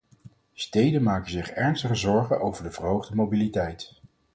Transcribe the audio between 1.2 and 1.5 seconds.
zich